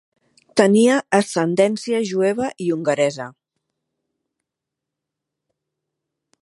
Tenia 0.59 0.95
ascendència 1.17 1.99
jueva 2.13 2.47
i 2.67 2.71
hongaresa. 2.77 3.29